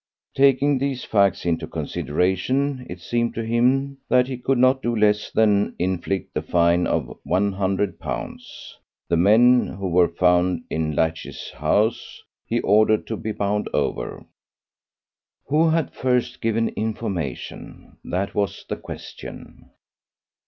[0.33, 5.29] Taking these facts into consideration, it seemed to him that he could not do less
[5.29, 8.43] than inflict a fine of £100.
[9.09, 14.25] The men who were found in Latch's house he ordered to be bound over."
[15.49, 17.97] Who had first given information?
[18.03, 19.69] That was the question.